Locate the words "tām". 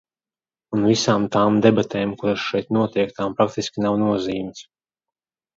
1.35-1.59, 3.21-3.39